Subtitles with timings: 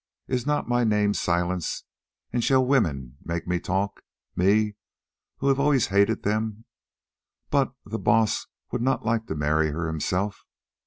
[0.27, 1.83] Is not my name Silence,
[2.33, 4.73] and shall women make me talk—me,
[5.37, 6.65] who have always hated them?
[7.51, 10.43] But—the Baas would not like to marry her himself?